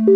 Hola 0.00 0.08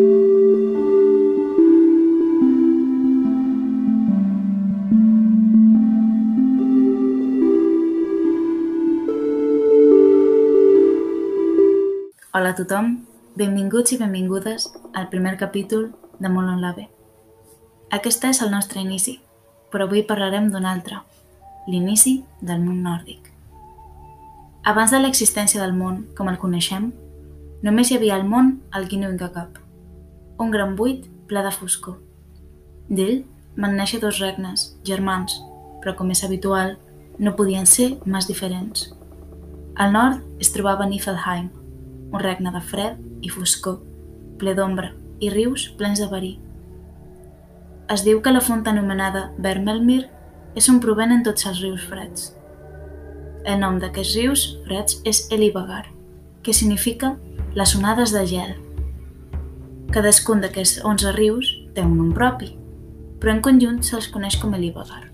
a 12.49 12.55
tothom, 12.57 13.05
benvinguts 13.37 13.93
i 13.93 13.99
benvingudes 13.99 14.73
al 14.95 15.11
primer 15.11 15.36
capítol 15.36 15.93
de 16.19 16.29
Molon 16.29 16.62
Lave. 16.62 16.89
Aquest 17.93 18.25
és 18.25 18.41
el 18.41 18.51
nostre 18.51 18.80
inici, 18.80 19.21
però 19.69 19.85
avui 19.85 20.01
parlarem 20.03 20.48
d'un 20.48 20.64
altre, 20.64 21.03
l'inici 21.69 22.25
del 22.41 22.64
món 22.64 22.80
nòrdic. 22.80 23.29
Abans 24.64 24.96
de 24.96 25.03
l'existència 25.03 25.61
del 25.61 25.77
món 25.77 26.07
com 26.16 26.32
el 26.32 26.41
coneixem, 26.41 26.89
només 27.61 27.91
hi 27.91 27.98
havia 27.98 28.16
al 28.16 28.25
món 28.25 28.62
el 28.73 28.89
Ginnungagap, 28.89 29.64
un 30.39 30.51
gran 30.51 30.75
buit 30.77 31.07
ple 31.29 31.43
de 31.43 31.53
foscor. 31.54 31.99
D'ell 32.88 33.24
van 33.56 33.77
néixer 33.78 34.00
dos 34.02 34.18
regnes, 34.22 34.72
germans, 34.84 35.36
però 35.82 35.95
com 35.96 36.10
és 36.10 36.24
habitual, 36.24 36.77
no 37.18 37.36
podien 37.38 37.66
ser 37.66 37.95
més 38.04 38.27
diferents. 38.27 38.88
Al 39.77 39.92
nord 39.94 40.22
es 40.42 40.50
trobava 40.55 40.86
Niflheim, 40.86 41.50
un 42.10 42.20
regne 42.22 42.52
de 42.55 42.62
fred 42.62 42.98
i 43.22 43.30
foscor, 43.30 43.80
ple 44.38 44.55
d'ombra 44.55 44.92
i 45.22 45.30
rius 45.30 45.68
plens 45.78 46.02
de 46.02 46.08
verí. 46.10 46.34
Es 47.91 48.02
diu 48.06 48.20
que 48.24 48.32
la 48.32 48.42
font 48.42 48.64
anomenada 48.66 49.28
Vermelmir 49.38 50.05
és 50.56 50.69
on 50.70 50.80
provenen 50.80 51.22
tots 51.27 51.46
els 51.46 51.60
rius 51.62 51.84
freds. 51.91 52.32
El 53.44 53.60
nom 53.60 53.78
d'aquests 53.78 54.14
rius 54.16 54.44
freds 54.64 55.00
és 55.05 55.27
Elibagar, 55.34 55.84
que 56.42 56.55
significa 56.56 57.14
les 57.55 57.74
onades 57.77 58.14
de 58.14 58.24
gel. 58.27 58.55
Cadascun 59.94 60.42
d'aquests 60.42 60.80
11 60.82 61.14
rius 61.14 61.52
té 61.74 61.84
un 61.86 61.94
nom 61.94 62.10
propi, 62.16 62.50
però 63.22 63.36
en 63.36 63.44
conjunt 63.46 63.78
se'ls 63.86 64.10
coneix 64.10 64.41
com 64.42 64.56
Elibagar. 64.58 65.05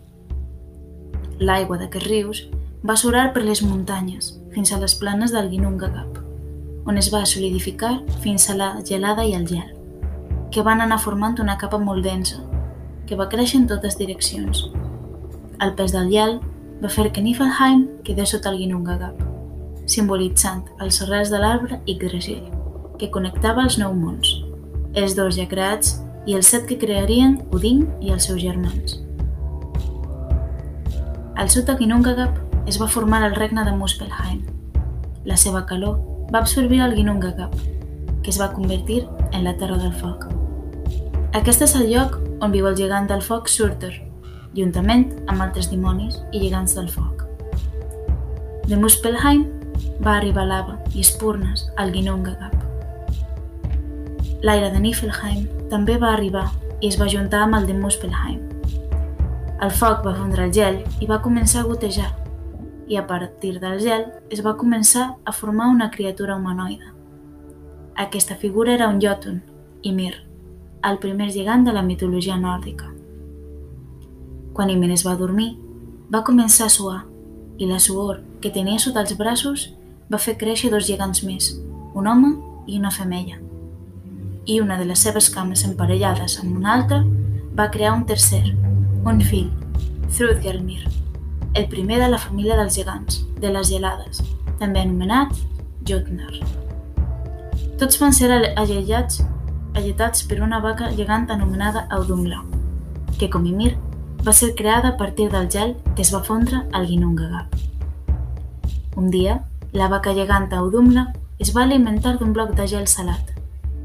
L'aigua 1.41 1.77
d'aquests 1.83 2.09
rius 2.09 2.47
va 2.81 2.97
surar 2.97 3.29
per 3.35 3.45
les 3.45 3.61
muntanyes 3.61 4.33
fins 4.57 4.73
a 4.73 4.81
les 4.81 4.97
planes 4.97 5.37
del 5.37 5.53
Ginnungagap 5.53 6.21
on 6.91 6.99
es 6.99 7.11
va 7.13 7.27
solidificar 7.27 8.01
fins 8.21 8.49
a 8.51 8.57
la 8.57 8.71
gelada 8.85 9.25
i 9.25 9.35
el 9.37 9.47
gel, 9.47 9.69
que 10.51 10.63
van 10.67 10.81
anar 10.81 10.99
formant 10.99 11.39
una 11.41 11.59
capa 11.59 11.79
molt 11.79 12.05
densa, 12.05 12.41
que 13.07 13.19
va 13.21 13.29
créixer 13.29 13.61
en 13.61 13.69
totes 13.71 13.99
direccions. 14.01 14.65
El 15.61 15.75
pes 15.77 15.93
del 15.93 16.11
gel 16.11 16.39
va 16.83 16.89
fer 16.89 17.11
que 17.13 17.23
Niflheim 17.23 17.87
quedés 18.07 18.33
sota 18.35 18.51
el 18.51 18.59
Ginnungagap, 18.63 19.21
simbolitzant 19.87 20.65
els 20.81 21.03
arrels 21.05 21.31
de 21.31 21.43
l'arbre 21.43 21.83
Yggdrasil, 21.87 22.47
que 22.99 23.11
connectava 23.11 23.67
els 23.69 23.79
nou 23.79 23.95
mons, 23.95 24.33
els 24.95 25.15
dos 25.15 25.37
ja 25.37 25.47
creats 25.49 25.99
i 26.27 26.35
els 26.35 26.51
set 26.51 26.67
que 26.69 26.79
crearien 26.79 27.39
Odin 27.55 27.87
i 28.03 28.11
els 28.15 28.27
seus 28.27 28.41
germans. 28.43 28.99
Al 31.41 31.49
sud 31.49 31.69
de 31.71 31.77
Ginnungagap 31.79 32.69
es 32.69 32.81
va 32.81 32.91
formar 32.91 33.23
el 33.27 33.37
regne 33.39 33.65
de 33.65 33.73
Muspelheim. 33.73 34.43
La 35.25 35.39
seva 35.41 35.65
calor 35.67 36.01
va 36.33 36.43
absorbir 36.43 36.83
el 36.85 36.95
Ginnungagap, 36.99 37.55
que 38.23 38.31
es 38.31 38.41
va 38.41 38.53
convertir 38.53 39.07
en 39.33 39.45
la 39.45 39.57
Terra 39.57 39.79
del 39.79 39.95
Foc. 39.95 40.27
Aquest 41.39 41.63
és 41.63 41.75
el 41.79 41.89
lloc 41.93 42.19
on 42.43 42.53
viu 42.53 42.67
el 42.69 42.77
gegant 42.77 43.07
del 43.09 43.23
foc 43.23 43.49
Surtur, 43.49 43.93
juntament 44.57 45.07
amb 45.31 45.45
altres 45.45 45.71
dimonis 45.71 46.19
i 46.33 46.43
gegants 46.43 46.75
del 46.77 46.91
foc. 46.91 47.25
De 48.67 48.77
Muspelheim 48.77 49.47
va 50.05 50.17
arribar 50.19 50.49
lava 50.49 50.81
i 50.95 51.07
espurnes 51.07 51.69
al 51.77 51.95
Ginnungagap. 51.95 52.60
L'aire 54.41 54.71
de 54.73 54.81
Niflheim 54.81 55.45
també 55.69 55.99
va 56.01 56.15
arribar 56.15 56.47
i 56.81 56.89
es 56.89 56.97
va 56.97 57.11
juntar 57.13 57.43
amb 57.45 57.59
el 57.59 57.67
de 57.69 57.75
Muspelheim. 57.77 58.41
El 59.61 59.73
foc 59.77 60.01
va 60.07 60.15
fondre 60.17 60.47
el 60.47 60.55
gel 60.57 60.79
i 61.05 61.09
va 61.09 61.21
començar 61.21 61.61
a 61.61 61.69
gotejar, 61.69 62.09
i 62.89 62.97
a 62.97 63.07
partir 63.07 63.59
del 63.61 63.77
gel 63.85 64.07
es 64.33 64.41
va 64.41 64.57
començar 64.57 65.11
a 65.25 65.33
formar 65.33 65.69
una 65.69 65.91
criatura 65.91 66.37
humanoide. 66.37 66.89
Aquesta 67.97 68.35
figura 68.35 68.73
era 68.73 68.89
un 68.89 69.03
Jotun, 69.05 69.43
Ymir, 69.83 70.15
el 70.89 70.99
primer 71.05 71.29
gegant 71.31 71.69
de 71.69 71.77
la 71.77 71.85
mitologia 71.85 72.39
nòrdica. 72.41 72.89
Quan 74.57 74.73
Ymir 74.73 74.91
es 74.97 75.05
va 75.05 75.19
dormir, 75.21 75.53
va 76.09 76.25
començar 76.25 76.71
a 76.71 76.73
suar 76.73 77.03
i 77.59 77.69
la 77.69 77.79
suor 77.79 78.25
que 78.41 78.51
tenia 78.51 78.81
sota 78.81 79.05
els 79.05 79.13
braços 79.21 79.69
va 80.11 80.19
fer 80.19 80.39
créixer 80.41 80.73
dos 80.73 80.89
gegants 80.89 81.23
més, 81.29 81.53
un 81.93 82.09
home 82.09 82.35
i 82.67 82.81
una 82.81 82.91
femella. 82.91 83.50
I 84.51 84.59
una 84.59 84.79
de 84.81 84.89
les 84.89 84.99
seves 85.07 85.31
cames 85.31 85.63
emparellades 85.69 86.41
amb 86.43 86.57
una 86.59 86.75
altra 86.75 87.05
va 87.55 87.71
crear 87.71 87.95
un 87.95 88.03
tercer, 88.07 88.49
un 89.07 89.23
fill, 89.23 89.53
Thrudgelmir 90.11 90.83
el 91.55 91.67
primer 91.67 91.99
de 91.99 92.09
la 92.09 92.19
família 92.19 92.57
dels 92.57 92.77
gegants, 92.79 93.25
de 93.43 93.51
les 93.51 93.71
gelades, 93.71 94.21
també 94.61 94.85
anomenat 94.85 95.35
Jotnar. 95.89 96.31
Tots 97.81 97.99
van 97.99 98.15
ser 98.15 98.29
allellats, 98.31 99.23
alletats 99.75 100.23
per 100.29 100.41
una 100.45 100.61
vaca 100.63 100.93
gegant 100.95 101.27
anomenada 101.35 101.87
Audumla, 101.97 102.45
que 103.19 103.31
com 103.33 103.47
Ymir 103.47 103.73
va 104.27 104.35
ser 104.37 104.53
creada 104.55 104.93
a 104.93 104.97
partir 105.01 105.31
del 105.33 105.51
gel 105.51 105.75
que 105.97 106.03
es 106.07 106.15
va 106.15 106.23
fondre 106.23 106.63
al 106.73 106.87
Ginnungagap. 106.87 107.57
Un 108.97 109.11
dia, 109.11 109.41
la 109.73 109.89
vaca 109.89 110.15
gegant 110.15 110.53
Audumla 110.55 111.09
es 111.39 111.55
va 111.57 111.65
alimentar 111.65 112.19
d'un 112.19 112.35
bloc 112.37 112.55
de 112.55 112.67
gel 112.69 112.87
salat 112.87 113.30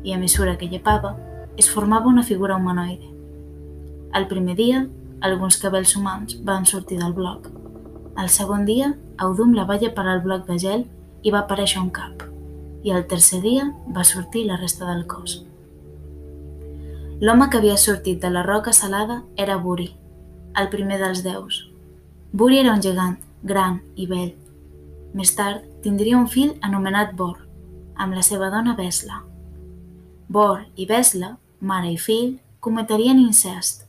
i 0.05 0.13
a 0.13 0.21
mesura 0.21 0.55
que 0.61 0.69
llepava 0.69 1.15
es 1.57 1.67
formava 1.73 2.13
una 2.13 2.23
figura 2.23 2.55
humanoide. 2.55 3.09
El 4.15 4.29
primer 4.31 4.55
dia, 4.55 4.85
alguns 5.19 5.57
cabells 5.59 5.97
humans 5.97 6.39
van 6.45 6.69
sortir 6.69 7.01
del 7.01 7.17
bloc 7.17 7.51
el 8.17 8.29
segon 8.29 8.63
dia, 8.65 8.93
Audum 9.17 9.53
la 9.55 9.65
va 9.67 9.75
llepar 9.79 10.05
al 10.07 10.21
bloc 10.23 10.45
de 10.47 10.55
gel 10.59 10.85
i 11.23 11.31
va 11.35 11.41
aparèixer 11.43 11.81
un 11.81 11.89
cap, 11.91 12.23
i 12.83 12.93
el 12.95 13.03
tercer 13.11 13.41
dia 13.43 13.65
va 13.91 14.05
sortir 14.07 14.45
la 14.47 14.55
resta 14.61 14.87
del 14.87 15.03
cos. 15.07 15.41
L'home 17.19 17.49
que 17.49 17.59
havia 17.59 17.75
sortit 17.79 18.21
de 18.23 18.31
la 18.31 18.43
roca 18.43 18.71
salada 18.71 19.21
era 19.35 19.57
Buri, 19.57 19.89
el 20.55 20.71
primer 20.71 20.99
dels 21.01 21.23
déus. 21.27 21.61
Buri 22.31 22.59
era 22.63 22.73
un 22.75 22.83
gegant, 22.83 23.19
gran 23.43 23.81
i 23.95 24.07
vell. 24.07 24.33
Més 25.15 25.35
tard 25.35 25.63
tindria 25.83 26.19
un 26.19 26.27
fill 26.31 26.55
anomenat 26.61 27.15
Bor, 27.19 27.37
amb 27.95 28.15
la 28.15 28.23
seva 28.23 28.51
dona 28.51 28.75
Vesla. 28.79 29.23
Bor 30.27 30.65
i 30.75 30.85
Vesla, 30.89 31.35
mare 31.59 31.91
i 31.93 31.97
fill, 32.01 32.39
cometrien 32.59 33.19
incest 33.21 33.83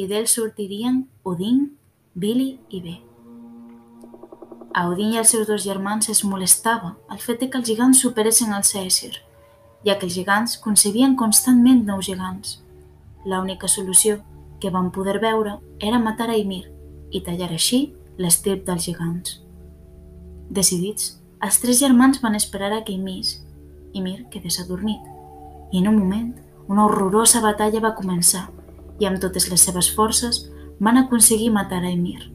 i 0.00 0.06
d'ells 0.08 0.32
sortirien 0.38 1.02
Odin, 1.28 1.66
Billy 2.14 2.56
i 2.72 2.80
Bé. 2.80 2.94
A 4.72 4.86
Odin 4.88 5.12
i 5.12 5.20
els 5.20 5.34
seus 5.34 5.44
dos 5.46 5.66
germans 5.66 6.08
es 6.08 6.22
molestava 6.24 6.94
el 7.12 7.20
fet 7.20 7.44
que 7.44 7.60
els 7.60 7.68
gegants 7.68 8.00
superessin 8.00 8.56
el 8.56 8.64
Cèsir, 8.64 9.12
ja 9.84 9.98
que 9.98 10.08
els 10.08 10.16
gegants 10.16 10.56
concebien 10.64 11.16
constantment 11.16 11.84
nous 11.84 12.08
gegants. 12.08 12.56
L'única 13.28 13.68
solució 13.68 14.22
que 14.62 14.72
van 14.72 14.90
poder 14.96 15.18
veure 15.20 15.58
era 15.78 16.00
matar 16.00 16.30
a 16.30 16.38
Ymir 16.40 16.64
i 17.12 17.20
tallar 17.20 17.50
així 17.52 17.84
l'estirp 18.16 18.64
dels 18.64 18.88
gegants. 18.88 19.42
Decidits, 20.48 21.18
els 21.44 21.60
tres 21.60 21.84
germans 21.84 22.22
van 22.24 22.38
esperar 22.38 22.72
a 22.72 22.84
que 22.86 22.96
Ymir, 22.96 23.26
Ymir 23.92 24.30
quedés 24.32 24.60
adormit, 24.62 25.11
i 25.72 25.80
en 25.80 25.88
un 25.88 25.98
moment 25.98 26.32
una 26.68 26.86
horrorosa 26.86 27.40
batalla 27.42 27.82
va 27.82 27.96
començar 27.96 28.46
i 29.00 29.08
amb 29.08 29.20
totes 29.20 29.48
les 29.50 29.64
seves 29.66 29.90
forces 29.96 30.44
van 30.80 31.00
aconseguir 31.00 31.50
matar 31.50 31.82
a 31.82 31.90
Ymir. 31.90 32.30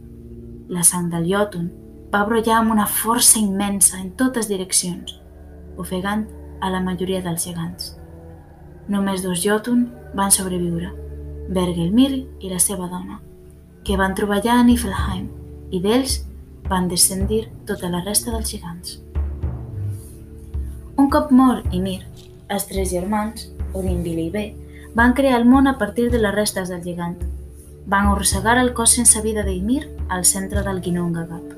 La 0.70 0.84
sang 0.84 1.08
del 1.14 1.30
Jotun 1.30 1.70
va 2.14 2.26
brollar 2.28 2.58
amb 2.60 2.74
una 2.76 2.88
força 2.88 3.40
immensa 3.40 4.00
en 4.02 4.12
totes 4.20 4.50
direccions, 4.52 5.16
ofegant 5.78 6.26
a 6.62 6.72
la 6.74 6.82
majoria 6.84 7.22
dels 7.24 7.46
gegants. 7.48 7.94
Només 8.88 9.24
dos 9.24 9.42
Jotun 9.44 9.88
van 10.16 10.32
sobreviure, 10.32 10.94
Bergelmir 11.50 12.12
i 12.44 12.52
la 12.52 12.60
seva 12.60 12.88
dona, 12.92 13.20
que 13.84 13.98
van 14.00 14.16
treballar 14.16 14.58
a 14.60 14.64
Niflheim 14.68 15.28
i 15.72 15.82
d'ells 15.84 16.22
van 16.68 16.88
descendir 16.92 17.46
tota 17.68 17.92
la 17.92 18.04
resta 18.04 18.32
dels 18.32 18.52
gegants. 18.52 18.98
Un 20.98 21.12
cop 21.14 21.32
mort 21.32 21.68
Ymir, 21.76 22.02
els 22.50 22.68
tres 22.68 22.92
germans, 22.92 23.50
Odin, 23.74 24.04
Billy 24.04 24.28
i 24.28 24.32
Bé, 24.32 24.46
van 24.96 25.14
crear 25.14 25.40
el 25.40 25.46
món 25.46 25.68
a 25.68 25.78
partir 25.78 26.10
de 26.12 26.20
les 26.20 26.34
restes 26.34 26.70
del 26.70 26.84
gegant. 26.84 27.18
Van 27.88 28.08
arrossegar 28.08 28.58
el 28.58 28.74
cos 28.74 28.96
sense 28.98 29.22
vida 29.22 29.44
d'Ymir 29.44 29.84
al 30.10 30.26
centre 30.26 30.64
del 30.64 30.82
Ginnungagap. 30.82 31.56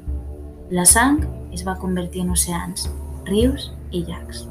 La 0.70 0.86
sang 0.86 1.24
es 1.54 1.66
va 1.66 1.78
convertir 1.82 2.26
en 2.26 2.34
oceans, 2.36 2.90
rius 3.26 3.72
i 3.92 4.04
llacs. 4.06 4.46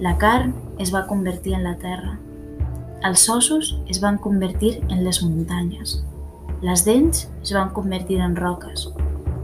La 0.00 0.16
carn 0.18 0.54
es 0.78 0.92
va 0.94 1.06
convertir 1.06 1.54
en 1.54 1.64
la 1.64 1.76
terra. 1.78 2.18
Els 3.04 3.28
ossos 3.28 3.74
es 3.92 4.00
van 4.00 4.16
convertir 4.18 4.78
en 4.88 5.04
les 5.04 5.20
muntanyes. 5.22 5.98
Les 6.64 6.84
dents 6.86 7.26
es 7.42 7.52
van 7.52 7.74
convertir 7.76 8.20
en 8.24 8.36
roques. 8.36 8.88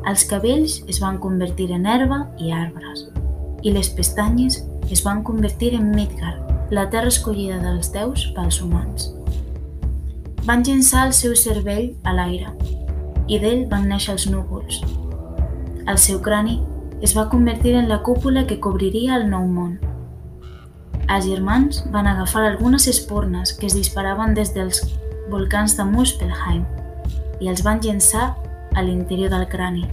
Els 0.09 0.25
cabells 0.25 0.81
es 0.89 1.01
van 1.03 1.19
convertir 1.21 1.69
en 1.77 1.85
herba 1.87 2.23
i 2.41 2.55
arbres. 2.57 3.09
I 3.61 3.75
les 3.75 3.91
pestanyes 3.93 4.63
es 4.91 5.05
van 5.05 5.23
convertir 5.23 5.75
en 5.75 5.91
Midgard, 5.95 6.43
la 6.71 6.89
terra 6.91 7.09
escollida 7.09 7.59
dels 7.63 7.93
déus 7.95 8.27
pels 8.35 8.61
humans. 8.63 9.11
Van 10.47 10.65
llençar 10.67 11.07
el 11.07 11.15
seu 11.15 11.37
cervell 11.39 11.93
a 12.03 12.15
l'aire 12.17 12.51
i 13.31 13.39
d'ell 13.39 13.67
van 13.71 13.87
néixer 13.91 14.17
els 14.17 14.27
núvols. 14.31 14.81
El 15.87 15.99
seu 15.99 16.19
crani 16.23 16.59
es 17.03 17.15
va 17.17 17.29
convertir 17.31 17.77
en 17.79 17.89
la 17.89 18.03
cúpula 18.03 18.47
que 18.47 18.59
cobriria 18.61 19.17
el 19.17 19.29
nou 19.31 19.47
món. 19.47 19.79
Els 21.11 21.27
germans 21.27 21.85
van 21.95 22.07
agafar 22.07 22.45
algunes 22.47 22.87
espurnes 22.91 23.55
que 23.55 23.67
es 23.67 23.75
disparaven 23.79 24.35
des 24.35 24.53
dels 24.55 24.83
volcans 25.31 25.77
de 25.79 25.87
Muspelheim 25.87 26.67
i 27.41 27.49
els 27.49 27.63
van 27.67 27.81
llençar 27.83 28.35
a 28.75 28.83
l'interior 28.83 29.31
del 29.31 29.47
crani. 29.49 29.87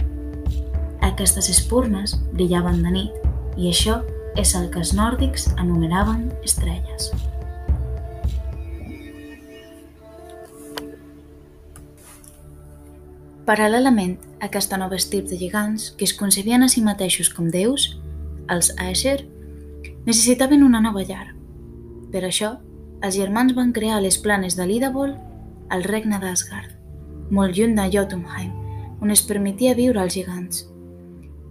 Aquestes 1.06 1.48
espurnes 1.50 2.18
brillaven 2.34 2.82
de 2.82 2.94
nit 2.94 3.58
i 3.58 3.70
això 3.70 4.02
és 4.38 4.54
el 4.54 4.68
que 4.70 4.78
els 4.78 4.94
nòrdics 4.94 5.48
anomenaven 5.58 6.28
estrelles. 6.46 7.10
Paral·lelament 13.48 14.18
a 14.38 14.46
aquesta 14.46 14.78
nova 14.78 14.98
estirp 15.00 15.26
de 15.30 15.38
gegants 15.40 15.88
que 15.96 16.04
es 16.06 16.14
concebien 16.14 16.62
a 16.62 16.68
si 16.68 16.84
mateixos 16.84 17.32
com 17.32 17.48
déus, 17.50 17.90
els 18.52 18.70
Aesir, 18.76 19.24
necessitaven 20.06 20.62
una 20.62 20.82
nova 20.84 21.02
llar. 21.02 21.32
Per 22.12 22.22
això, 22.28 22.54
els 23.02 23.16
germans 23.16 23.56
van 23.56 23.72
crear 23.72 24.02
les 24.04 24.18
planes 24.20 24.54
de 24.58 24.66
l'Idabol 24.68 25.16
al 25.74 25.84
regne 25.84 26.20
d'Asgard, 26.22 26.74
molt 27.30 27.56
lluny 27.56 27.74
de 27.76 27.88
Jotunheim, 27.96 28.52
on 29.00 29.10
es 29.14 29.24
permetia 29.24 29.74
viure 29.78 30.02
als 30.02 30.14
gegants. 30.14 30.66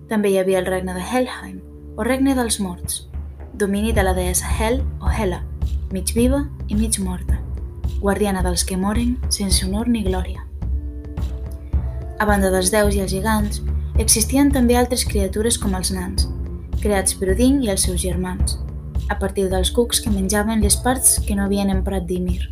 També 0.07 0.31
hi 0.31 0.37
havia 0.39 0.61
el 0.61 0.69
regne 0.69 0.95
de 0.95 1.03
Helheim, 1.03 1.59
o 1.97 2.03
regne 2.03 2.35
dels 2.37 2.59
morts, 2.59 3.07
domini 3.53 3.91
de 3.91 4.03
la 4.03 4.13
deessa 4.13 4.45
Hel 4.47 4.83
o 5.01 5.09
Hela, 5.09 5.41
mig 5.91 6.13
viva 6.13 6.43
i 6.69 6.75
mig 6.77 6.99
morta, 7.01 7.39
guardiana 7.99 8.43
dels 8.45 8.63
que 8.63 8.77
moren 8.77 9.15
sense 9.33 9.65
honor 9.65 9.89
ni 9.89 10.03
glòria. 10.05 10.45
A 12.21 12.25
banda 12.29 12.53
dels 12.53 12.69
déus 12.69 12.93
i 12.93 13.01
els 13.01 13.11
gegants, 13.11 13.63
existien 13.97 14.53
també 14.53 14.77
altres 14.77 15.07
criatures 15.09 15.57
com 15.57 15.73
els 15.73 15.89
nans, 15.89 16.29
creats 16.83 17.17
per 17.17 17.33
Odin 17.33 17.63
i 17.65 17.73
els 17.73 17.89
seus 17.89 18.03
germans, 18.05 18.59
a 19.09 19.17
partir 19.17 19.49
dels 19.49 19.73
cucs 19.73 19.99
que 20.03 20.13
menjaven 20.13 20.61
les 20.61 20.77
parts 20.77 21.17
que 21.25 21.33
no 21.33 21.49
havien 21.49 21.73
emprat 21.73 22.05
d'Ymir. 22.05 22.43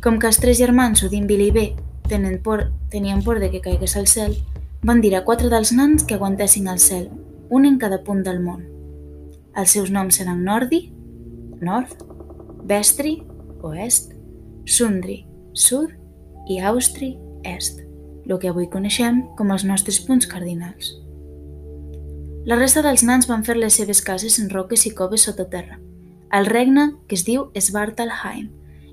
Com 0.00 0.16
que 0.16 0.32
els 0.32 0.40
tres 0.40 0.56
germans 0.56 1.04
Odin, 1.04 1.28
Bil 1.28 1.50
i 1.50 1.52
Bé 1.52 1.70
tenen 2.08 2.40
por, 2.40 2.70
tenien 2.88 3.20
por 3.20 3.38
de 3.38 3.52
que 3.52 3.60
caigués 3.60 3.98
al 4.00 4.08
cel, 4.08 4.38
van 4.80 5.04
dir 5.04 5.12
a 5.14 5.26
quatre 5.28 5.52
dels 5.52 5.76
nans 5.76 6.08
que 6.08 6.16
aguantessin 6.16 6.72
al 6.72 6.80
cel 6.80 7.10
un 7.50 7.66
en 7.66 7.78
cada 7.78 8.04
punt 8.06 8.22
del 8.24 8.40
món. 8.40 8.62
Els 9.58 9.74
seus 9.74 9.90
noms 9.90 10.16
seran 10.16 10.44
Nordi, 10.46 10.84
nord, 11.60 11.92
Vestri, 12.70 13.18
oest, 13.66 14.14
Sundri, 14.64 15.24
sud 15.52 15.90
i 16.48 16.60
Austri, 16.70 17.16
est, 17.44 17.80
el 18.30 18.38
que 18.38 18.50
avui 18.52 18.68
coneixem 18.70 19.24
com 19.36 19.50
els 19.50 19.66
nostres 19.66 19.98
punts 20.06 20.28
cardinals. 20.30 20.94
La 22.46 22.56
resta 22.56 22.84
dels 22.86 23.02
nans 23.04 23.26
van 23.28 23.42
fer 23.44 23.56
les 23.58 23.74
seves 23.76 24.00
cases 24.00 24.38
en 24.40 24.48
roques 24.54 24.86
i 24.86 24.94
coves 24.96 25.26
sota 25.26 25.48
terra, 25.50 25.80
al 26.30 26.46
regne 26.46 26.92
que 27.08 27.18
es 27.18 27.26
diu 27.26 27.48
Svartalheim, 27.58 28.46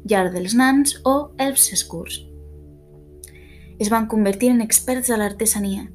llar 0.09 0.31
dels 0.33 0.57
nans 0.57 0.97
o 1.05 1.29
elfs 1.37 1.69
escurs. 1.77 2.23
Es 3.77 3.93
van 3.93 4.09
convertir 4.09 4.49
en 4.49 4.65
experts 4.65 5.13
a 5.13 5.21
l'artesania 5.21 5.85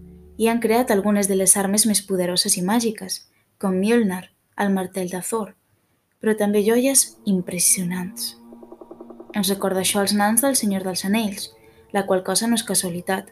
i 0.43 0.49
han 0.51 0.59
creat 0.59 0.91
algunes 0.91 1.29
de 1.31 1.37
les 1.39 1.55
armes 1.61 1.85
més 1.87 2.01
poderoses 2.03 2.57
i 2.59 2.63
màgiques, 2.67 3.21
com 3.63 3.77
Mjolnir, 3.79 4.25
el 4.59 4.73
martell 4.75 5.11
de 5.13 5.21
Thor, 5.23 5.53
però 6.19 6.35
també 6.39 6.65
joies 6.67 7.05
impressionants. 7.31 8.33
Ens 9.39 9.53
recorda 9.53 9.85
això 9.85 10.01
als 10.01 10.17
nans 10.19 10.43
del 10.43 10.59
Senyor 10.59 10.83
dels 10.89 11.05
Anells, 11.07 11.53
la 11.95 12.03
qual 12.09 12.25
cosa 12.27 12.49
no 12.51 12.59
és 12.59 12.67
casualitat, 12.67 13.31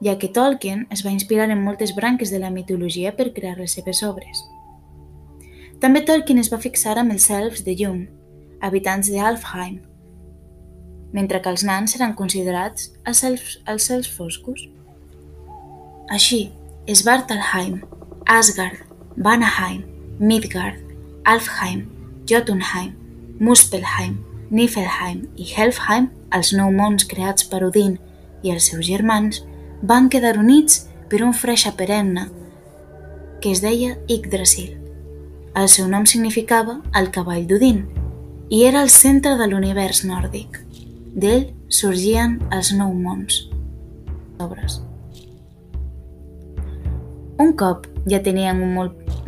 ja 0.00 0.16
que 0.18 0.32
Tolkien 0.32 0.86
es 0.94 1.04
va 1.04 1.12
inspirar 1.12 1.50
en 1.50 1.62
moltes 1.64 1.92
branques 1.96 2.32
de 2.32 2.40
la 2.40 2.52
mitologia 2.54 3.12
per 3.16 3.34
crear 3.36 3.58
les 3.58 3.76
seves 3.76 4.02
obres. 4.06 4.40
També 5.80 6.00
Tolkien 6.08 6.40
es 6.40 6.48
va 6.52 6.62
fixar 6.62 6.96
amb 6.96 7.12
els 7.12 7.28
elfs 7.30 7.66
de 7.68 7.76
llum, 7.76 8.06
habitants 8.64 9.12
d'Alfheim, 9.12 9.82
mentre 11.12 11.40
que 11.42 11.52
els 11.52 11.64
nans 11.64 11.96
eren 11.96 12.16
considerats 12.16 12.90
els 13.04 13.22
elfs, 13.24 13.60
els 13.68 13.90
elfs 13.90 14.16
foscos. 14.16 14.66
Així, 16.08 16.52
Svartalheim, 16.86 17.82
Asgard, 18.26 18.78
Vanaheim, 19.16 19.82
Midgard, 20.18 20.78
Alfheim, 21.24 21.88
Jotunheim, 22.26 22.94
Muspelheim, 23.40 24.18
Niflheim 24.50 25.26
i 25.36 25.48
Helfheim, 25.50 26.08
els 26.30 26.52
nou 26.54 26.70
mons 26.70 27.06
creats 27.10 27.46
per 27.50 27.64
Odin 27.66 27.96
i 28.46 28.52
els 28.54 28.70
seus 28.70 28.86
germans, 28.86 29.42
van 29.82 30.08
quedar 30.08 30.36
units 30.38 30.86
per 31.10 31.22
un 31.26 31.34
freixa 31.34 31.74
perenne 31.76 32.28
que 33.42 33.50
es 33.50 33.60
deia 33.62 33.96
Yggdrasil. 34.08 34.76
El 35.56 35.68
seu 35.72 35.88
nom 35.88 36.06
significava 36.06 36.80
el 36.94 37.10
cavall 37.10 37.46
d'Odin 37.50 37.84
i 38.50 38.64
era 38.68 38.82
el 38.82 38.90
centre 38.94 39.36
de 39.40 39.46
l'univers 39.50 40.04
nòrdic. 40.06 40.60
D'ell 41.16 41.48
sorgien 41.68 42.38
els 42.52 42.72
nou 42.76 42.92
mons. 42.94 43.46
Obres. 44.38 44.80
Un 47.38 47.52
cop 47.52 47.84
ja 48.08 48.22
tenien 48.24 48.62
un 48.64 48.72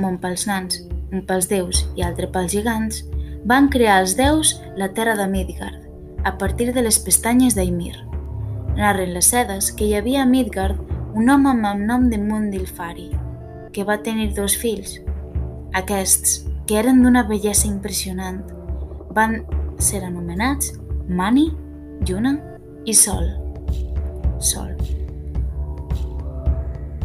món 0.00 0.16
pels 0.22 0.46
nans, 0.48 0.80
un 1.12 1.24
pels 1.28 1.48
déus 1.50 1.82
i 1.98 2.04
altre 2.06 2.28
pels 2.32 2.54
gegants, 2.56 3.02
van 3.48 3.68
crear 3.72 3.98
els 4.00 4.14
déus 4.16 4.54
la 4.80 4.88
terra 4.96 5.16
de 5.18 5.26
Midgard, 5.28 5.84
a 6.24 6.36
partir 6.40 6.72
de 6.72 6.84
les 6.84 6.98
pestanyes 7.04 7.56
d'Aimir. 7.56 7.96
Narren 8.78 9.12
les 9.12 9.28
sedes 9.28 9.70
que 9.76 9.84
hi 9.84 9.94
havia 9.98 10.22
a 10.24 10.30
Midgard 10.30 10.80
un 11.14 11.28
home 11.28 11.52
amb 11.52 11.68
el 11.68 11.86
nom 11.86 12.08
de 12.08 12.20
Mundilfari, 12.22 13.10
que 13.72 13.84
va 13.84 14.00
tenir 14.00 14.32
dos 14.36 14.56
fills. 14.56 14.98
Aquests, 15.76 16.44
que 16.66 16.78
eren 16.80 17.02
d'una 17.04 17.26
bellesa 17.28 17.68
impressionant, 17.68 18.40
van 19.12 19.42
ser 19.78 20.00
anomenats 20.06 20.78
Mani, 21.08 21.50
Lluna 22.08 22.38
i 22.86 22.96
Sol. 22.96 23.28
Sol 24.38 24.97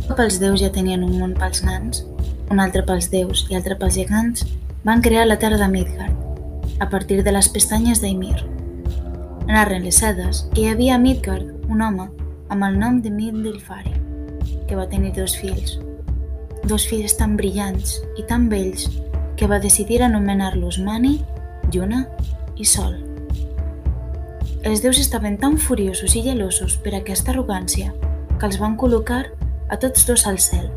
cop 0.08 0.20
els 0.20 0.40
déus 0.42 0.62
ja 0.62 0.72
tenien 0.74 1.04
un 1.06 1.16
món 1.20 1.34
pels 1.38 1.64
nans, 1.64 2.04
un 2.52 2.60
altre 2.60 2.84
pels 2.88 3.10
déus 3.12 3.46
i 3.50 3.58
altre 3.58 3.78
pels 3.80 3.96
gegants, 4.00 4.46
van 4.84 5.02
crear 5.02 5.26
la 5.28 5.40
terra 5.40 5.58
de 5.58 5.68
Midgard, 5.72 6.18
a 6.80 6.90
partir 6.90 7.24
de 7.24 7.32
les 7.32 7.48
pestanyes 7.50 8.02
d'Aimir. 8.04 8.44
Narren 9.48 9.84
les 9.84 10.02
sedes 10.04 10.44
que 10.54 10.64
hi 10.64 10.70
havia 10.72 10.96
a 10.96 11.02
Midgard 11.02 11.70
un 11.72 11.82
home 11.82 12.10
amb 12.52 12.68
el 12.68 12.78
nom 12.80 13.00
de 13.02 13.12
Mildilfari, 13.12 13.94
que 14.68 14.76
va 14.76 14.90
tenir 14.92 15.14
dos 15.16 15.36
fills, 15.40 15.78
dos 16.68 16.86
fills 16.88 17.16
tan 17.20 17.38
brillants 17.40 17.98
i 18.20 18.28
tan 18.28 18.50
bells 18.52 18.90
que 19.40 19.48
va 19.48 19.60
decidir 19.60 20.02
anomenar-los 20.04 20.80
Mani, 20.84 21.18
Lluna 21.72 22.06
i 22.56 22.68
Sol. 22.68 23.00
Els 24.64 24.84
déus 24.84 25.00
estaven 25.02 25.36
tan 25.40 25.58
furiosos 25.60 26.16
i 26.16 26.24
gelosos 26.24 26.78
per 26.80 26.94
aquesta 26.96 27.34
arrogància 27.34 27.92
que 28.40 28.48
els 28.48 28.60
van 28.62 28.78
col·locar 28.80 29.26
a 29.70 29.78
tots 29.80 30.08
dos 30.08 30.28
al 30.28 30.40
cel. 30.40 30.70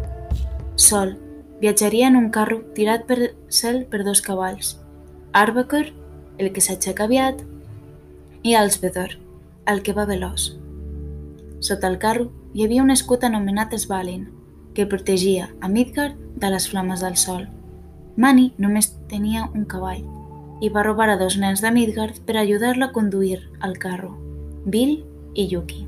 Sol 0.76 1.16
viatjaria 1.60 2.08
en 2.08 2.16
un 2.16 2.30
carro 2.30 2.60
tirat 2.76 3.06
per 3.08 3.34
cel 3.48 3.84
per 3.90 4.04
dos 4.04 4.20
cavalls, 4.22 4.76
Arbaker, 5.32 5.92
el 6.38 6.52
que 6.52 6.60
s'aixeca 6.60 7.04
aviat, 7.04 7.42
i 8.42 8.54
Alsvedor, 8.54 9.16
el 9.66 9.82
que 9.82 9.94
va 9.96 10.06
veloç. 10.06 10.52
Sota 11.60 11.88
el 11.88 11.98
carro 11.98 12.30
hi 12.54 12.64
havia 12.64 12.84
un 12.84 12.92
escut 12.92 13.24
anomenat 13.24 13.74
Svalin, 13.76 14.28
que 14.74 14.86
protegia 14.86 15.48
a 15.60 15.68
Midgard 15.68 16.16
de 16.36 16.50
les 16.52 16.68
flames 16.68 17.00
del 17.00 17.16
sol. 17.16 17.46
Mani 18.16 18.52
només 18.58 18.92
tenia 19.08 19.48
un 19.54 19.64
cavall 19.64 20.04
i 20.60 20.70
va 20.72 20.84
robar 20.84 21.08
a 21.12 21.18
dos 21.20 21.36
nens 21.40 21.60
de 21.64 21.72
Midgard 21.72 22.20
per 22.28 22.36
ajudar-la 22.36 22.90
a 22.90 22.92
conduir 22.92 23.42
el 23.64 23.76
carro, 23.80 24.14
Bill 24.64 25.02
i 25.34 25.48
Yuki. 25.48 25.86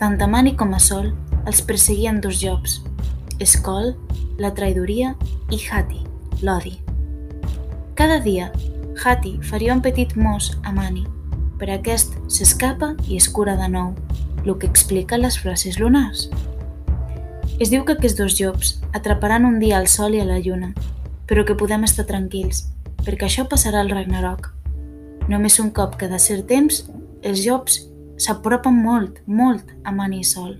Tant 0.00 0.20
a 0.20 0.28
Mani 0.28 0.56
com 0.56 0.74
a 0.74 0.80
Sol 0.80 1.12
els 1.46 1.62
perseguien 1.62 2.20
dos 2.20 2.40
jocs, 2.40 2.80
Skoll, 3.44 3.92
la 4.38 4.52
traïdoria, 4.54 5.14
i 5.52 5.58
Hati, 5.60 6.00
l'odi. 6.42 6.78
Cada 7.94 8.20
dia, 8.22 8.50
Hati 9.04 9.38
faria 9.42 9.74
un 9.74 9.82
petit 9.82 10.14
mos 10.16 10.52
a 10.64 10.72
Mani, 10.72 11.04
però 11.58 11.76
aquest 11.76 12.16
s'escapa 12.30 12.94
i 13.08 13.18
es 13.18 13.28
cura 13.28 13.56
de 13.60 13.68
nou, 13.68 13.92
el 14.44 14.56
que 14.58 14.68
explica 14.68 15.18
les 15.18 15.38
frases 15.40 15.78
lunars. 15.80 16.28
Es 17.60 17.70
diu 17.70 17.84
que 17.84 17.94
aquests 17.94 18.18
dos 18.18 18.38
llops 18.40 18.74
atraparan 18.92 19.46
un 19.46 19.60
dia 19.60 19.78
el 19.78 19.88
sol 19.88 20.14
i 20.14 20.20
a 20.22 20.26
la 20.26 20.40
lluna, 20.42 20.72
però 21.28 21.44
que 21.46 21.56
podem 21.58 21.86
estar 21.86 22.06
tranquils, 22.08 22.66
perquè 23.04 23.28
això 23.28 23.46
passarà 23.48 23.80
al 23.80 23.92
Ragnarok. 23.92 24.50
Només 25.28 25.60
un 25.62 25.70
cop 25.72 25.96
cada 26.00 26.18
cert 26.18 26.48
temps, 26.50 26.84
els 27.22 27.44
llops 27.46 27.80
s'apropen 28.20 28.76
molt, 28.84 29.22
molt 29.26 29.70
a 29.84 29.92
Mani 29.94 30.20
i 30.20 30.28
Sol. 30.28 30.58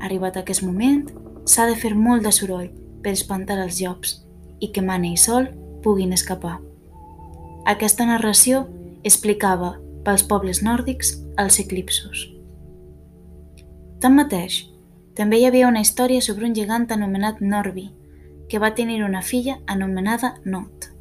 Arribat 0.00 0.36
aquest 0.38 0.62
moment, 0.62 1.08
s'ha 1.48 1.66
de 1.66 1.76
fer 1.76 1.94
molt 1.96 2.22
de 2.22 2.32
soroll 2.34 2.70
per 3.02 3.14
espantar 3.16 3.58
els 3.62 3.80
llops 3.82 4.18
i 4.60 4.70
que 4.74 4.82
Mane 4.84 5.12
i 5.14 5.18
Sol 5.18 5.48
puguin 5.82 6.12
escapar. 6.14 6.58
Aquesta 7.66 8.06
narració 8.06 8.66
explicava 9.04 9.74
pels 10.06 10.24
pobles 10.30 10.62
nòrdics 10.62 11.14
els 11.38 11.58
eclipsos. 11.62 12.26
Tanmateix, 14.02 14.66
també 15.18 15.40
hi 15.40 15.48
havia 15.48 15.68
una 15.68 15.82
història 15.82 16.22
sobre 16.22 16.46
un 16.46 16.54
gegant 16.54 16.86
anomenat 16.94 17.40
Norbi, 17.42 17.88
que 18.48 18.60
va 18.62 18.74
tenir 18.74 19.02
una 19.04 19.22
filla 19.22 19.58
anomenada 19.66 20.36
Not, 20.44 20.92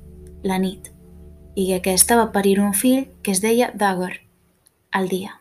la 0.43 0.57
nit, 0.57 0.89
i 1.55 1.67
que 1.69 1.77
aquesta 1.77 2.17
va 2.17 2.31
parir 2.33 2.57
un 2.59 2.73
fill 2.73 3.05
que 3.21 3.31
es 3.31 3.43
deia 3.45 3.69
Dagger, 3.73 4.17
al 4.91 5.07
dia. 5.13 5.37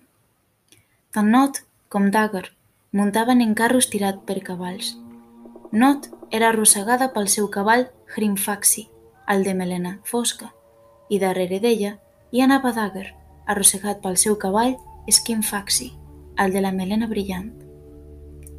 Tant 1.11 1.33
Not 1.33 1.65
com 1.89 2.11
Dagger 2.13 2.51
muntaven 2.97 3.43
en 3.45 3.53
carros 3.53 3.91
tirat 3.93 4.23
per 4.25 4.41
cavalls. 4.41 4.95
Not 5.71 6.09
era 6.33 6.49
arrossegada 6.49 7.11
pel 7.13 7.29
seu 7.29 7.51
cavall 7.53 7.91
Hrimfaxi, 8.15 8.87
el 9.29 9.45
de 9.45 9.53
melena 9.55 9.99
fosca, 10.09 10.55
i 11.13 11.19
darrere 11.21 11.59
d'ella 11.61 11.99
hi 12.33 12.41
anava 12.41 12.73
Dagger, 12.73 13.11
arrossegat 13.45 14.01
pel 14.01 14.17
seu 14.17 14.39
cavall 14.41 14.79
Skinfaxi, 15.13 15.91
el 16.41 16.57
de 16.57 16.63
la 16.65 16.73
melena 16.73 17.07
brillant. 17.11 17.51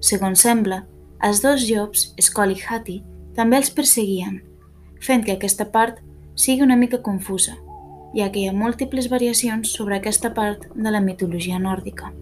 Segons 0.05 0.45
sembla, 0.45 0.83
els 1.25 1.41
dos 1.41 1.65
llops, 1.65 2.11
Skoll 2.21 2.53
i 2.53 2.61
Hati, 2.61 2.99
també 3.33 3.57
els 3.57 3.73
perseguien, 3.73 4.37
fent 5.01 5.25
que 5.25 5.33
aquesta 5.33 5.65
part 5.73 5.97
sigui 6.37 6.61
una 6.61 6.77
mica 6.77 7.01
confusa, 7.01 7.57
ja 8.13 8.29
que 8.29 8.43
hi 8.43 8.47
ha 8.47 8.53
múltiples 8.53 9.09
variacions 9.09 9.73
sobre 9.73 9.97
aquesta 9.97 10.35
part 10.37 10.69
de 10.75 10.93
la 10.93 11.01
mitologia 11.01 11.57
nòrdica. 11.57 12.13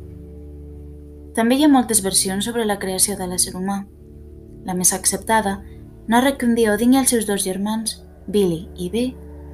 També 1.36 1.58
hi 1.58 1.65
ha 1.65 1.72
moltes 1.72 2.00
versions 2.04 2.48
sobre 2.48 2.63
la 2.65 2.80
creació 2.80 3.18
de 3.20 3.27
l'ésser 3.27 3.51
humà. 3.60 3.82
La 4.65 4.74
més 4.74 4.94
acceptada 4.96 5.60
narra 6.08 6.38
que 6.38 6.48
un 6.48 6.56
dia 6.56 6.72
Odin 6.74 6.96
i 6.96 7.01
els 7.01 7.12
seus 7.12 7.27
dos 7.27 7.44
germans, 7.44 8.00
Billy 8.27 8.70
i 8.80 8.89
B, 8.89 9.06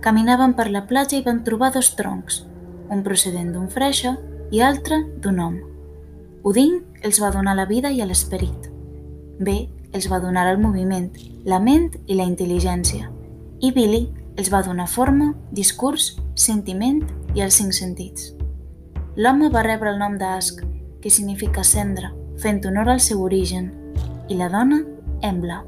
caminaven 0.02 0.54
per 0.54 0.70
la 0.70 0.86
platja 0.88 1.18
i 1.18 1.26
van 1.26 1.44
trobar 1.44 1.72
dos 1.74 1.96
troncs, 1.98 2.44
un 2.90 3.02
procedent 3.04 3.52
d'un 3.54 3.68
freixa 3.70 4.16
i 4.52 4.62
altre 4.62 5.02
d'un 5.24 5.40
home. 5.40 5.62
Odin 6.44 6.80
els 7.02 7.22
va 7.22 7.32
donar 7.34 7.56
la 7.58 7.66
vida 7.70 7.90
i 7.90 8.02
l'esperit. 8.06 8.70
B 9.40 9.66
els 9.92 10.08
va 10.08 10.22
donar 10.24 10.48
el 10.52 10.62
moviment, 10.62 11.10
la 11.46 11.60
ment 11.60 11.90
i 12.06 12.16
la 12.16 12.26
intel·ligència, 12.30 13.10
i 13.60 13.72
Billy 13.76 14.06
els 14.38 14.52
va 14.54 14.62
donar 14.64 14.88
forma, 14.88 15.34
discurs, 15.52 16.16
sentiment 16.36 17.02
i 17.36 17.42
els 17.42 17.58
cinc 17.58 17.74
sentits. 17.76 18.32
L'home 19.18 19.50
va 19.52 19.66
rebre 19.66 19.92
el 19.92 20.00
nom 20.00 20.16
d'Ask, 20.18 20.64
que 21.02 21.10
significa 21.10 21.64
cendra, 21.64 22.14
fent 22.38 22.62
honor 22.66 22.90
al 22.90 23.02
seu 23.02 23.22
origen, 23.24 23.72
i 24.30 24.38
la 24.38 24.50
dona, 24.50 24.84
Embla. 25.22 25.62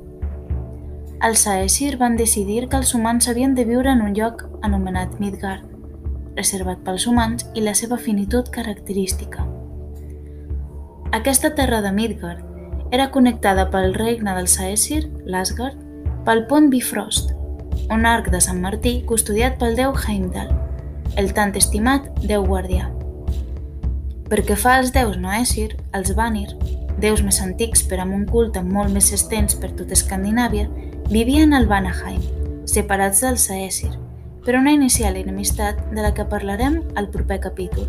Els 1.23 1.45
Aesir 1.47 1.97
van 1.97 2.17
decidir 2.17 2.67
que 2.69 2.77
els 2.77 2.93
humans 2.95 3.27
havien 3.27 3.53
de 3.55 3.65
viure 3.65 3.91
en 3.91 4.01
un 4.01 4.15
lloc 4.17 4.43
anomenat 4.61 5.19
Midgard, 5.21 5.67
reservat 6.35 6.81
pels 6.83 7.05
humans 7.07 7.45
i 7.53 7.61
la 7.61 7.75
seva 7.77 7.97
finitud 7.97 8.49
característica. 8.51 9.45
Aquesta 11.13 11.53
terra 11.55 11.81
de 11.85 11.91
Midgard 11.93 12.41
era 12.91 13.09
connectada 13.11 13.69
pel 13.69 13.93
regne 13.93 14.33
dels 14.37 14.57
Aesir, 14.59 15.05
l'Asgard, 15.25 15.77
pel 16.25 16.45
pont 16.49 16.69
Bifrost, 16.73 17.33
un 17.93 18.05
arc 18.05 18.29
de 18.33 18.41
Sant 18.41 18.61
Martí 18.61 18.99
custodiat 19.07 19.57
pel 19.61 19.77
déu 19.77 19.93
Heimdall, 19.93 20.51
el 21.17 21.33
tant 21.37 21.53
estimat 21.57 22.09
déu 22.25 22.45
guardià. 22.47 22.92
Perquè 24.33 24.55
fa 24.57 24.79
als 24.79 24.89
déus 24.89 25.19
no 25.21 25.29
Aesir, 25.29 25.75
els 25.93 26.15
Vanir, 26.17 26.47
déus 26.97 27.19
més 27.21 27.37
antics 27.43 27.83
per 27.85 27.99
amb 28.01 28.15
un 28.15 28.23
culte 28.25 28.63
molt 28.65 28.89
més 28.89 29.11
extens 29.13 29.53
per 29.61 29.69
tot 29.77 29.93
Escandinàvia, 29.93 30.63
vivien 31.11 31.53
al 31.53 31.67
Vanaheim, 31.69 32.23
separats 32.65 33.21
dels 33.21 33.45
Aesir, 33.53 33.91
per 34.41 34.57
una 34.57 34.73
inicial 34.73 35.21
enemistat 35.21 35.85
de 35.93 36.01
la 36.01 36.15
que 36.17 36.25
parlarem 36.25 36.81
al 36.97 37.11
proper 37.13 37.43
capítol. 37.45 37.85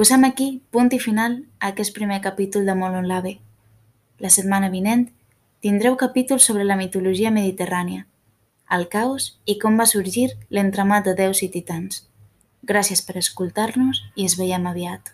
Posem 0.00 0.24
aquí 0.24 0.48
punt 0.72 0.88
i 0.96 1.04
final 1.04 1.42
a 1.58 1.74
aquest 1.74 1.92
primer 1.92 2.22
capítol 2.24 2.64
de 2.64 2.72
Molon 2.72 3.04
Lave. 3.04 3.36
La 4.16 4.32
setmana 4.32 4.72
vinent 4.72 5.10
tindreu 5.60 6.00
capítols 6.00 6.48
sobre 6.48 6.64
la 6.64 6.80
mitologia 6.80 7.28
mediterrània, 7.28 8.06
el 8.72 8.88
caos 8.88 9.34
i 9.44 9.60
com 9.60 9.76
va 9.76 9.84
sorgir 9.84 10.30
l'entramat 10.48 11.04
de 11.04 11.20
déus 11.20 11.44
i 11.44 11.52
titans. 11.52 12.06
Gràcies 12.70 13.00
per 13.02 13.16
escoltar-nos 13.18 14.04
i 14.14 14.28
es 14.30 14.36
veiem 14.38 14.68
aviat. 14.70 15.10